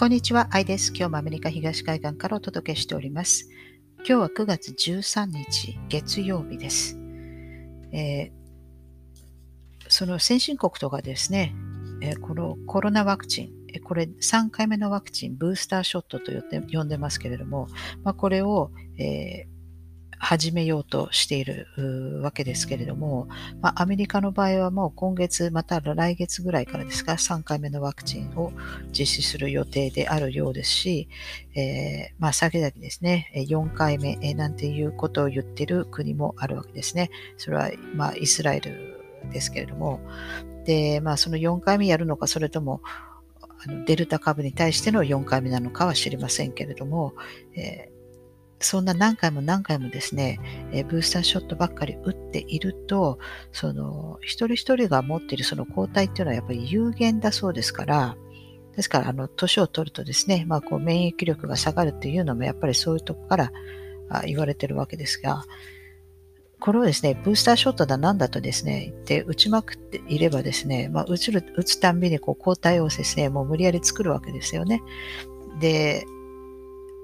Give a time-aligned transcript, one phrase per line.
[0.00, 0.94] こんにちは、アイです。
[0.96, 3.50] 今日もアメリカ東海岸からお届けしております。
[3.98, 6.98] 今日は9月13日、月曜日です。
[7.92, 8.30] えー、
[9.90, 11.54] その先進国とかですね、
[12.00, 16.32] えー、このコロナワクチン、これ3回目のワクチン、ブースターショットと
[16.72, 17.66] 呼んでますけれども、
[18.02, 19.59] まあ、これを、えー
[20.20, 23.26] 始めようとしているわけですけれども、
[23.62, 28.52] まあ、アメリカの場合はもう今月また来月ぐらいからですか3回目のワクチンを
[28.92, 31.08] 実施する予定であるようですし、
[31.54, 37.10] えー、まあ先々ですね4回目なんていうことを言ってる国もあるわけですね。
[37.38, 40.00] それはまあイスラエルですけれども。
[40.66, 42.82] で、まあ、その4回目やるのかそれとも
[43.40, 47.14] あのデルタ株に対しての4回目なのかは知りませんけれども、
[47.56, 47.99] えー
[48.60, 50.38] そんな何回も何回もですね、
[50.72, 53.18] えブースターショットばっかり打っていると、
[53.52, 58.16] その一人一人が持っているその抗体っていうのはやっぱり有限だそうですから、
[58.76, 63.52] ですから、あの、年を取るとですね、まあ、こう、免疫力が下がるっていうのも、やっぱりそういうとこから
[64.08, 65.44] あ言われてるわけですが、
[66.60, 74.82] これをですね、ブースターショットだなんだとですね、言って打ちまくっていればですね、まあ、打つ打つたんびにこう抗体をですね、もう無理やり作るわけですよね。
[75.58, 76.04] で、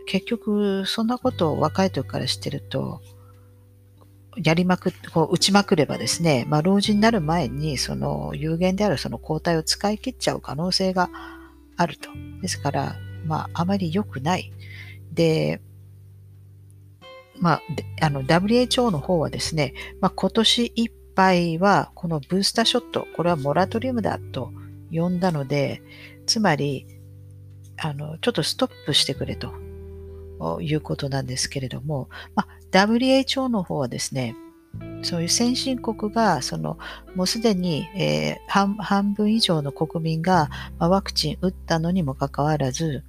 [0.06, 3.00] 結局、そんなことを若い時から知ってると、
[4.42, 11.10] やりまくこう打ちまくればですね、まあ、老人になる前に、その有限であるその抗体を使い切っちゃう可能性が
[11.76, 12.10] あると。
[12.42, 14.52] ですから、まあ、あまり良くない。
[15.12, 15.60] で、
[17.38, 17.62] まあ、
[18.02, 24.52] あの、WHO の方はですね、まあ、今年いっぱいは、このブースターショット、これはモラトリウムだと
[24.90, 25.82] 呼んだので、
[26.26, 26.86] つまり、
[27.78, 29.65] あの、ちょっとストップしてくれと。
[30.60, 34.34] いうことなんですけれども、まあ、WHO の方はですね、
[35.02, 36.78] そういう先進国が、その、
[37.14, 43.04] もうすでに、えー、半分以上の国民が、ワクチン打ったのにもかかわらず、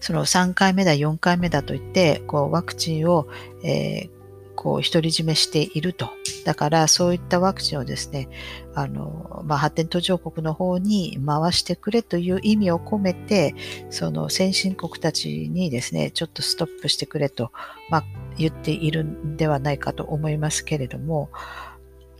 [0.00, 3.28] その3回目だ、4回目だといって、こう、ワクチンを、
[3.64, 4.15] えー、
[4.56, 6.10] こう独り占めしていると。
[6.44, 8.28] だからそういったワクチンをですね、
[8.74, 13.54] あの、まあ、発展途上国の方に回してくれという意味を込めて、
[13.90, 17.52] その先進国たちにですね、ちょっとストップしてくれと、
[17.90, 18.04] まあ、
[18.38, 21.30] 言っているんではないかと思いますけれども、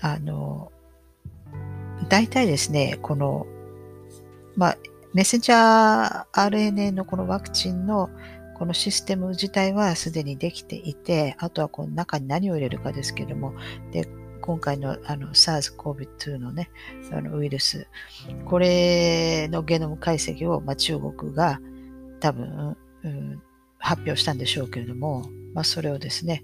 [0.00, 0.70] あの、
[2.08, 3.46] 大体ですね、この、
[4.56, 4.78] まあ、
[5.14, 8.10] メッセンジャー RNA のこのワクチンの
[8.56, 13.52] このシステム自体はすでにできていて、あとはこの中に何を入れるかですけども、
[13.92, 14.08] で
[14.40, 16.70] 今回のあの SARS-CoV-2 のね、
[17.12, 17.86] あのウイルス、
[18.46, 21.60] これのゲノム解析を、まあ、中国が
[22.20, 23.42] 多分、うん、
[23.78, 26.42] 発表したんでしょうけれども、まあ、それをですね、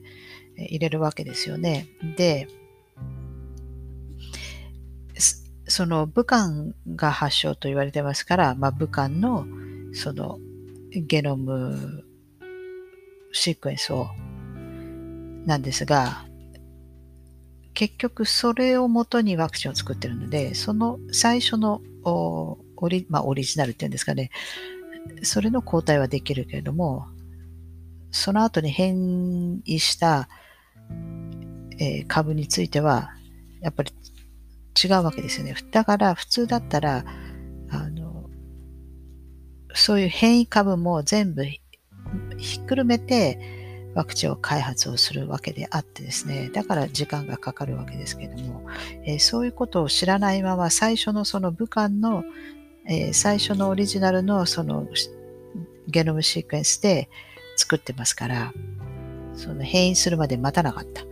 [0.57, 1.89] 入れるわけですよね。
[2.19, 2.47] で、
[5.67, 6.51] その武漢
[6.95, 9.47] が発祥と言われてますから、まあ、武漢の
[9.95, 10.39] その
[10.95, 12.05] ゲノム
[13.33, 14.09] シークエンスを
[15.47, 16.27] なんですが、
[17.75, 22.59] 結局それをもとにワクチンを作ってるので、その最初のオ
[22.89, 24.31] リ,、まあ、オリジナルっていうんですかね、
[25.23, 27.07] それの抗体はできるけれども、
[28.11, 30.29] その後に変異した、
[31.79, 33.11] えー、株については、
[33.63, 33.93] やっぱり
[34.83, 35.57] 違うわけですよね。
[35.71, 37.05] だから普通だったら、
[39.75, 41.61] そういう変異株も全部ひ
[42.61, 43.39] っくるめて
[43.95, 48.67] ワクチンを開発をするわけであってですね、だから時間がかかるわけですけれども、
[49.05, 52.25] えー、そういうことを知らないまま最初のその武漢の、
[52.89, 54.87] えー、最初のオリジナルのその
[55.89, 57.09] ゲノムシークエンスで
[57.57, 58.53] 作ってますから、
[59.35, 61.03] その変異するまで待たなかった。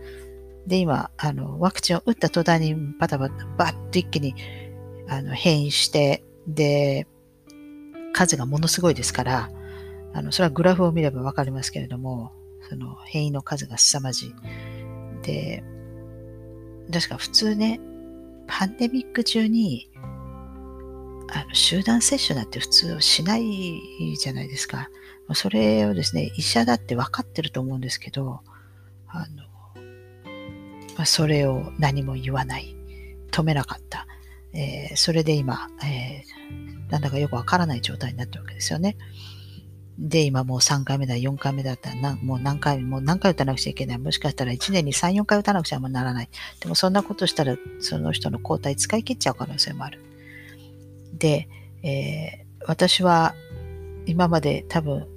[0.67, 4.35] で、今、あの、ワクチンを打った途端にバタバタ、バッと一気に
[5.07, 7.07] あの変異して、で、
[8.13, 9.49] 数がものすごいですから、
[10.13, 12.31] あの、それはグラフを見ればわかりますけれども、
[12.69, 14.33] その変異の数が凄まじい。
[15.23, 15.63] で、
[16.91, 17.79] 確か普通ね、
[18.47, 19.89] パンデミック中に、
[21.33, 23.79] あの集団接種なんて普通しない
[24.17, 24.89] じゃないですか。
[25.33, 28.41] それをですね、医者だって分かってると思うんですけど、
[29.07, 29.43] あの、
[30.97, 32.75] まあ、それを何も言わない。
[33.31, 34.07] 止めなかった。
[34.53, 36.40] えー、それで今、えー
[36.91, 38.97] なんだかよくわからない状態になってるわけですよね。
[39.97, 43.97] で、今もう3回目だ、4回目だったら、もう何回もう何回打たなくちゃいけない。
[43.97, 46.29] もしかしたら1年に3、4回打たなくちゃならない。
[46.59, 49.99] でもそんなことしたら、その人の抗体使い切っちゃう可能性もある。
[51.17, 51.47] で、
[51.83, 53.35] えー、私は
[54.05, 55.07] 今まで多分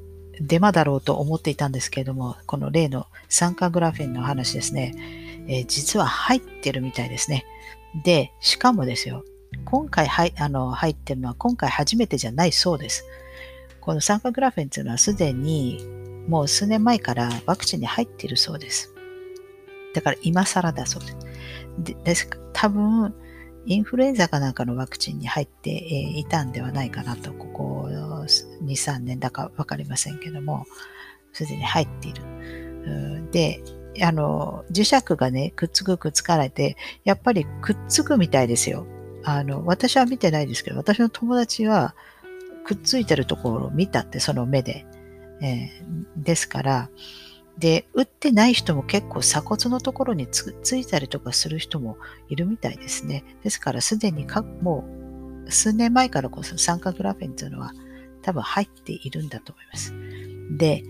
[0.41, 4.95] デマだろうと思っていたんですけれども、この例の酸化グラフェンの話ですね、
[5.49, 7.45] えー、実は入ってるみたいですね。
[8.05, 9.25] で、しかもですよ、
[9.65, 13.05] 今回はいあの入ってるのは今回初めてじゃないそうです。
[13.81, 15.85] この酸化グラフェンというのはすでに
[16.29, 18.95] もう数年前からワクチンに入っているそうです。
[19.95, 21.17] だから今更だそうです。
[21.79, 23.15] でです多分、
[23.67, 28.27] インフルエンザかなんかのワクチンに入っていたんではないかなと、ここ2、
[28.63, 30.67] 3年だかわかりませんけども、
[31.33, 33.31] すでに入っている。
[33.31, 33.63] で、
[34.03, 38.87] あの、磁石がね、くっつくくっつかないで、やっぱりくっつくみたいですよ。
[39.25, 41.95] あの、私は見てないですけど、私の友達は
[42.65, 44.87] くっついてるところを見たって、その目で。
[45.41, 46.91] えー、ですから、
[47.59, 51.99] で、打ってない人も結構鎖骨のところにつついたりとかする人も
[52.29, 53.25] いるみたいですね。
[53.43, 54.85] ですから、すでにかも
[55.47, 57.73] う数年前からこそ酸化グラフェンというのは
[58.23, 59.95] 多分入っているんだと思います。
[60.51, 60.83] で、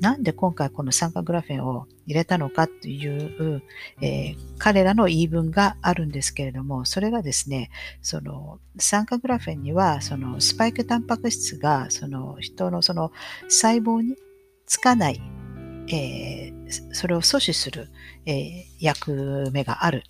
[0.00, 3.62] なんで今回この酸化グラフェンを入れたのかという、
[4.00, 7.70] えー、彼らの言い分があるんですけれども、それがですね、
[8.00, 13.12] その酸化グラフェンにはそのスパイクタンパク質がその人のその
[13.48, 14.16] 細胞に
[14.66, 15.22] つかない、
[15.86, 17.88] えー、それを阻止する、
[18.26, 20.02] えー、役目がある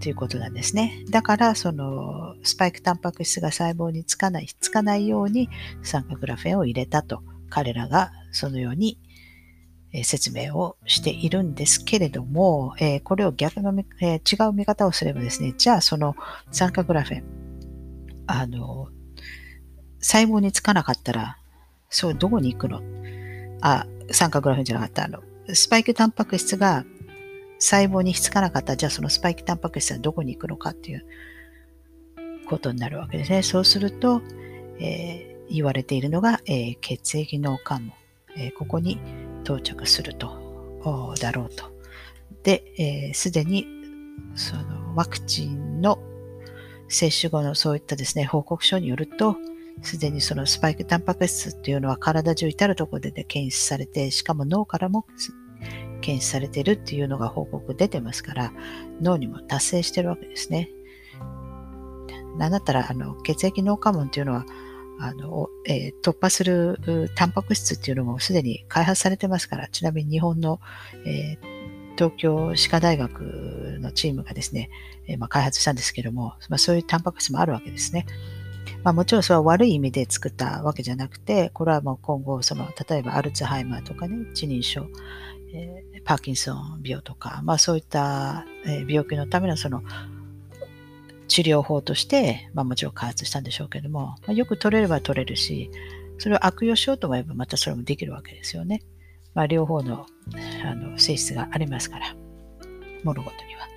[0.00, 1.04] ということなんですね。
[1.08, 5.48] だから、そのスパイクタンパク質が細胞につかない、つかないように
[5.82, 8.98] 酸化グラフェンを入れたと彼らがそのように
[10.04, 16.14] 説明をしているんですけれども、えこれを逆の、え違う見方をすればですね、じゃあその
[16.50, 17.24] 酸化グラフェン、
[18.26, 18.88] あの、
[20.00, 21.38] 細胞につかなかったら、
[21.88, 22.82] そう、どこに行くの？
[23.62, 25.22] あ、酸化グラフェンじゃなかった、あの、
[25.54, 26.84] スパイクタンパク質が
[27.58, 31.06] 細胞にひつかなかったら、じゃあそのスパイクタンパク質はどこに行くのかっていう
[32.46, 33.42] ことになるわけですね。
[33.42, 34.20] そうすると、
[34.78, 37.94] え、言われているのが、えー、血液脳関門。
[38.36, 39.00] えここに
[39.42, 40.38] 到着すると、
[41.20, 41.64] だろうと。
[42.44, 43.66] で、す、で、に
[44.34, 45.98] そのワクチンの
[46.88, 49.36] 接種後のそういったですね、報告書によると、
[49.82, 55.06] すでにそのスパイクタンパク質っていうのは体中至るところで、ね、検出されて、しかも脳からも
[56.00, 58.52] 検出されているっていうのが報告出てますから、
[59.00, 60.70] 脳にも達成してるわけですね。
[62.36, 64.46] なんだったら、あの、血液脳関門っていうのは、
[65.00, 70.60] あの、えー、突破するタンパク質っていうのもすでに開発されてますから、ちなみに日本の、
[71.04, 74.70] えー、東京歯科大学のチームがですね、
[75.06, 78.06] えー、まあ、開発したんですけども、まあ、そういうタンパク質もあるわけですね。
[78.82, 84.86] まあ、もちろんそれは悪い意味で作ったわけじゃなくて、これはもう今後、その例えばアルツハイマーとかね、知認症、
[85.52, 89.82] え、パーキンソン病とか、まあ、そういった、え病気のためのその
[91.28, 95.70] 治療法として、まあ、もちろん開発したんでしょうけども、まあ、よく取れれば取れるし、
[96.18, 98.82] それを悪用しようと思えばまたそれもできるわけですよね。
[99.34, 100.06] まあ、両方の
[100.64, 102.16] あの性質がありますから、
[103.04, 103.68] 物事には。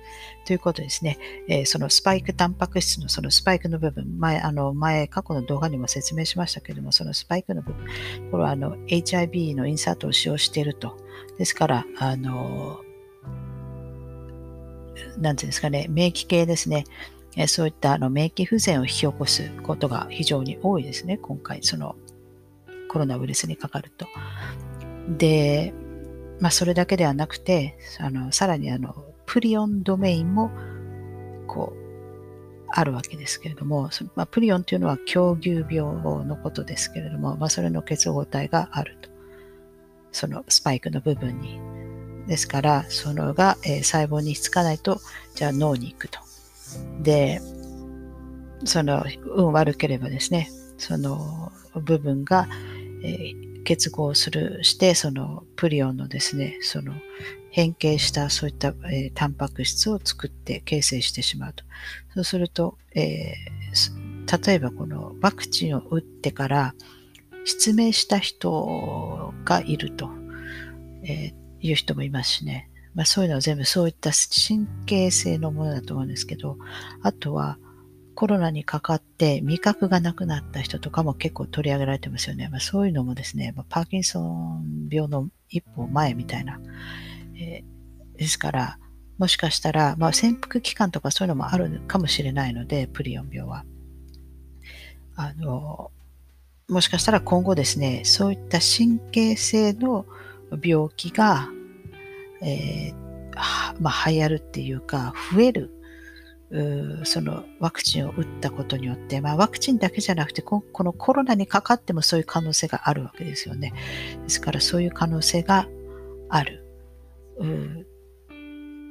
[0.44, 1.18] ということですね、
[1.48, 7.86] えー、そのスパイクタンパク質のそのスパイクの部分、前、あの前過去の動画にも説明しましたけども、そのスパイクの部分、
[8.30, 10.96] これはあの HIV のインサートを使用していると。
[11.38, 12.80] ですから、あの、
[15.18, 16.84] なんていうんですかね、免疫系ですね。
[17.36, 21.96] えそういったあの免疫不全を引き起こすことが非常に多いですね、今回、その
[22.88, 24.06] コロナウイルスにかかると。
[25.16, 25.72] で、
[26.40, 28.94] まあ、それだけではなくて、あのさらにあの
[29.26, 30.50] プリオンドメインも
[31.46, 31.82] こう
[32.68, 35.80] あるわけですけれども、まあ、プリオンというのは狂牛病
[36.26, 39.10] のことですけれども、まあ、それの結合体があると。
[40.10, 41.60] そのスパイクの部分に。
[42.26, 45.00] ですから、そのが、えー、細胞につかないと、
[45.34, 46.20] じゃあ脳に行くと。
[47.02, 47.40] で、
[48.64, 50.48] その運悪ければですね、
[50.78, 52.48] その部分が、
[53.02, 56.92] えー、結合するして、そのプリオンのですね、その
[57.50, 61.64] 変形したそういった、えー、タンパク質を作って形成してしまうと。
[62.14, 66.74] そうすると、えー、例えばこのワクチンを打ってから
[67.44, 70.08] 失明した人がいると、
[71.04, 72.68] え、いう人もいますしね。
[72.94, 76.58] まあ、そういうのは全部そういった神経性のものだと思うんですけど、
[77.02, 77.58] あとは
[78.14, 82.48] コロナにかかって味覚がなくなった人とかも結構取り上げられてますよね。
[82.50, 86.60] まあ、そういうのもですね、まあ、パーキンソン病の一歩前みたいな。
[87.34, 88.78] えー、ですから、
[89.18, 93.64] もしかしたら、まあ、潜伏期間とかそういうのもあるかもしれないので、プリオン病は。
[95.16, 95.90] あの、
[96.68, 100.06] もしかしたら今後ですね、そういった神経性の
[100.62, 101.48] 病気が
[102.42, 102.94] えー、
[103.80, 105.70] まあ、流行るっていうか、増える、
[107.04, 113.72] そのワクチンを打ったことによって、まあ、ワクチンだけじゃなくてこ、このコロナにかかってもそういう可能性があるわけですよね。
[114.22, 115.68] ですから、そういう可能性が
[116.28, 116.64] ある、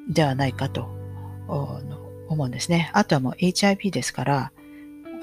[0.10, 0.88] ではないかと
[1.48, 2.90] 思うんですね。
[2.94, 4.52] あとはもう HIV ですから、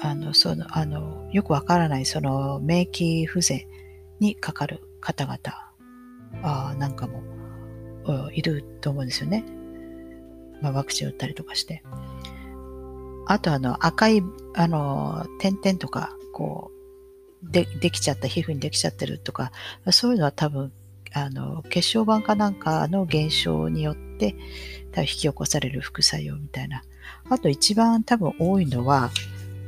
[0.01, 3.67] あの、その、あの、よくわからない、その、免疫不全
[4.19, 5.37] にかかる方々
[6.43, 7.21] あなんかも
[8.33, 9.43] いると思うんですよね。
[10.61, 11.83] まあ、ワクチン打ったりとかして。
[13.27, 14.23] あと、あの、赤い、
[14.55, 16.71] あの、点々とか、こ
[17.43, 19.51] う、で、できちゃった、皮膚にできちゃってるとか、
[19.91, 20.71] そういうのは多分、
[21.13, 24.35] あの、血小板かなんかの減少によって、
[24.91, 26.83] 多分引き起こされる副作用みたいな。
[27.29, 29.11] あと一番多分多いのは、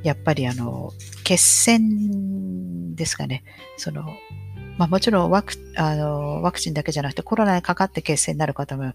[0.04, 0.92] やっぱりあの、
[1.24, 3.44] 血栓ですかね。
[3.78, 4.04] その、
[4.78, 8.94] まあ、もちろんワクあのワクチンだけじゃなくてコロナにかかって血栓になる方も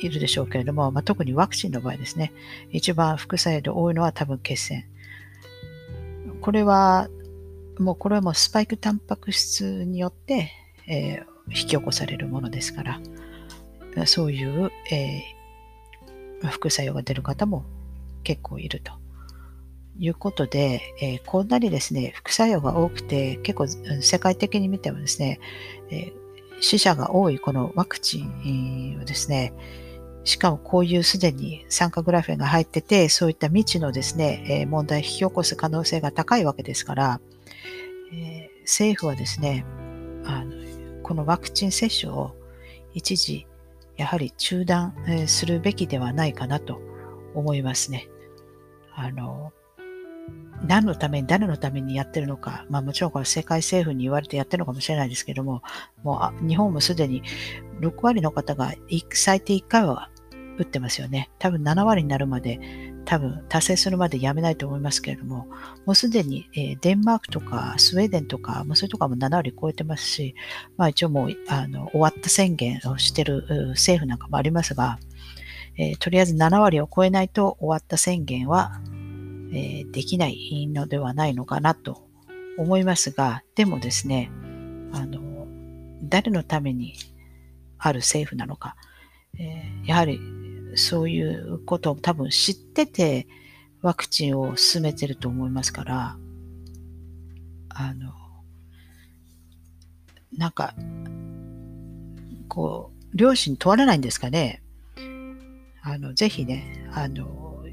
[0.00, 2.32] いるでしょうけれども、まあ、特にワクチンの場合ですね、
[2.70, 4.84] 一番副作用で多いのは多分血栓。
[6.40, 7.08] これは、
[7.78, 10.50] もうこれはもうスパイクタンパク質によって、
[10.86, 17.64] えー、引き起こされるものですから、そういう、えー、副作用が出る方も
[18.22, 18.92] 結構いると。
[19.98, 23.66] いうことで、えー、こんなにですね、副作用が多くて、結構
[24.00, 25.40] 世界的に見てもですね、
[25.90, 26.12] えー、
[26.60, 29.52] 死者が多いこのワクチンをですね、
[30.24, 37.20] しかもこういうすでに酸化グラフェンが入ってて、そういった未知のですね、えー、問題を引き起こす可能性が高いわけですから、
[38.12, 39.64] えー、政府はですね、
[40.24, 40.52] あの
[41.02, 42.36] このワクチン接種を
[42.92, 43.46] 一時、
[43.96, 44.94] やはり中断
[45.26, 46.80] するべきではないかなと
[47.34, 48.08] 思いますね。
[48.94, 49.52] あの、
[50.66, 55.62] 何のために、誰のためにやってるのか、まあもちろんこれ世界政府に言われてやってるのかもしれないですけども、
[56.02, 57.22] もう日本もすでに
[57.80, 58.74] 6割の方が
[59.12, 60.10] 最低1回は
[60.58, 61.30] 打ってますよね。
[61.38, 62.60] 多分7割になるまで、
[63.04, 65.46] 多分達成するまでやめないと思いますけれども、
[65.86, 70.34] もうすでに、え、デンマークとかスウェーデンとか、もうそれとかも7割超えてますし、
[70.76, 74.98] まあ一応もうあの終わった宣言をしてる政府なんかもありますが、
[75.78, 78.80] えー、とりあえず7割を超えないと終わった宣言は
[79.52, 82.06] えー、できないのではないのかなと
[82.56, 84.30] 思いますが、でもですね、
[84.92, 85.46] あの、
[86.02, 86.94] 誰のために
[87.78, 88.76] ある政府なのか、
[89.38, 90.20] えー、やはり
[90.74, 93.26] そういうことを多分知ってて
[93.82, 96.16] ワクチンを進めてると思いますから、
[97.68, 98.12] あの、
[100.36, 100.74] なんか、
[102.48, 104.62] こう、両親問われないんですかね。
[105.82, 107.64] あの、ぜひね、あの、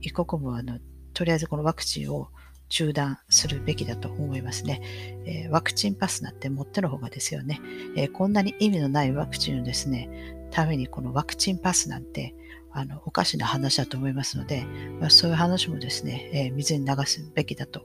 [0.00, 0.78] 一刻もあの
[1.18, 2.28] とりあえずこのワクチンを
[2.68, 4.80] 中断するべきだと思いますね。
[5.26, 7.60] えー、ワクチンパスなんて持っての方がですよね、
[7.96, 10.08] えー、こんなに意味のないワクチンをですね、
[10.52, 12.36] ためにこのワクチンパスなんて
[12.70, 14.64] あのおかしな話だと思いますので、
[15.00, 17.82] まあ、そういう話もですね、えー、水に流すべきだと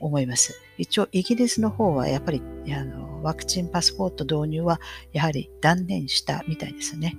[0.00, 0.60] 思います。
[0.76, 2.42] 一応、イギリスの方はやっぱり
[2.76, 4.80] あのワクチンパスポート導入は
[5.12, 7.16] やはり断念したみたいですね。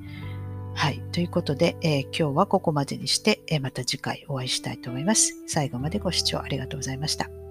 [0.76, 1.02] はい。
[1.12, 5.34] ということで、えー、今日はここまでにして、え、また次回お会いしたいと思います。
[5.48, 7.43] 最後までご視聴ありがとうございました。